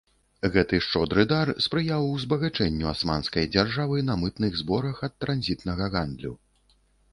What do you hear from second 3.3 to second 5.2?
дзяржавы на мытных зборах ад